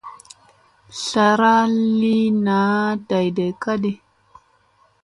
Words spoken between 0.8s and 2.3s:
Zlara li